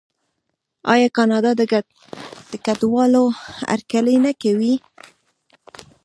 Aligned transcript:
آیا 0.93 1.07
کاناډا 1.17 1.51
د 2.51 2.53
کډوالو 2.65 3.23
هرکلی 3.69 4.17
نه 4.25 4.31
کوي؟ 4.41 4.73